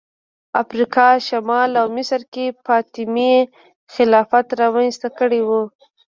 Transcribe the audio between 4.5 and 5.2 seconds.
رامنځته